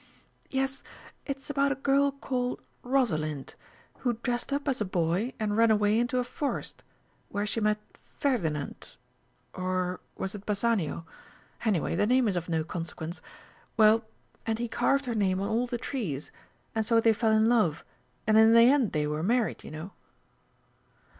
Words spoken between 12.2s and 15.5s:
is of no consequence. Well, and he carved her name on